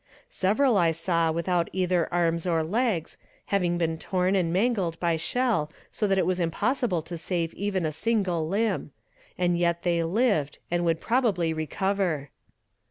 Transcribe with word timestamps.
Several 0.31 0.77
I 0.79 0.89
saw 0.93 1.31
without 1.31 1.69
either 1.73 2.11
arms 2.11 2.47
or 2.47 2.63
legs, 2.63 3.17
having 3.53 3.77
been 3.77 3.99
torn 3.99 4.35
and 4.35 4.51
mangled 4.51 4.99
by 4.99 5.15
shell 5.15 5.71
so 5.91 6.07
that 6.07 6.17
it 6.17 6.25
was 6.25 6.39
impossible 6.39 7.03
to 7.03 7.19
save 7.19 7.53
even 7.53 7.85
a 7.85 7.91
single 7.91 8.47
limb 8.47 8.93
and 9.37 9.59
yet 9.59 9.83
they 9.83 10.03
lived, 10.03 10.57
and 10.71 10.83
would 10.85 11.01
probably 11.01 11.53
recover. 11.53 12.31